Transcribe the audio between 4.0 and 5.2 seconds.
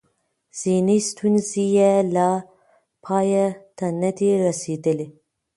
نه دي رسېدلې.